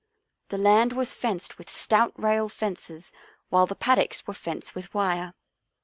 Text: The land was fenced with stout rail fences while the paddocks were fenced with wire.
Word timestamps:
The 0.49 0.57
land 0.57 0.93
was 0.93 1.13
fenced 1.13 1.59
with 1.59 1.69
stout 1.69 2.11
rail 2.19 2.49
fences 2.49 3.11
while 3.49 3.67
the 3.67 3.75
paddocks 3.75 4.25
were 4.25 4.33
fenced 4.33 4.73
with 4.73 4.91
wire. 4.95 5.35